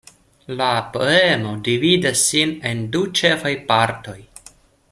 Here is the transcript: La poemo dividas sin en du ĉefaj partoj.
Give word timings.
La 0.61 0.69
poemo 0.95 1.51
dividas 1.69 2.25
sin 2.31 2.57
en 2.73 2.83
du 2.97 3.05
ĉefaj 3.21 3.55
partoj. 3.73 4.21